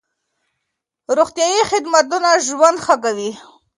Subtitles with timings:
[1.17, 3.31] روغتيايي خدمتونه ژوند ښه کوي.